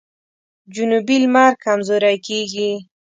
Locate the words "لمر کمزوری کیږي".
1.23-2.71